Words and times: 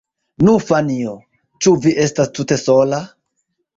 Nu, 0.45 0.53
Fanjo, 0.69 1.13
ĉu 1.65 1.75
vi 1.85 1.93
estas 2.07 2.33
tute 2.39 2.59
sola? 2.67 3.03